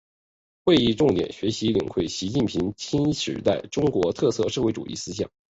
[0.65, 5.29] 会议重点学习领会习近平新时代中国特色社会主义思想